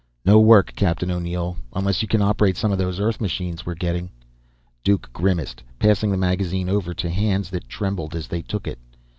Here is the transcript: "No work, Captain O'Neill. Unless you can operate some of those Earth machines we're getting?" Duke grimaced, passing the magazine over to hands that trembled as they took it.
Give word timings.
"No 0.25 0.39
work, 0.39 0.73
Captain 0.75 1.11
O'Neill. 1.11 1.57
Unless 1.73 2.01
you 2.01 2.07
can 2.07 2.23
operate 2.23 2.57
some 2.57 2.71
of 2.71 2.79
those 2.79 2.99
Earth 2.99 3.21
machines 3.21 3.67
we're 3.67 3.75
getting?" 3.75 4.09
Duke 4.83 5.11
grimaced, 5.13 5.61
passing 5.77 6.09
the 6.09 6.17
magazine 6.17 6.69
over 6.69 6.91
to 6.95 7.07
hands 7.11 7.51
that 7.51 7.69
trembled 7.69 8.15
as 8.15 8.27
they 8.27 8.41
took 8.41 8.65
it. 8.67 8.79